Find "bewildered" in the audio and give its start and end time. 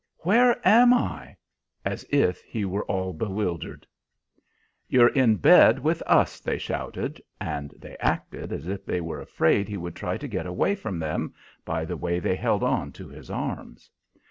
3.13-3.85